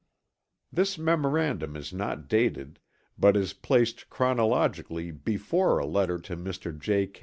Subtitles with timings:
[0.73, 2.79] This memorandum is not dated,
[3.19, 6.75] but is placed chronologically before a letter to Mr.
[6.75, 7.11] J.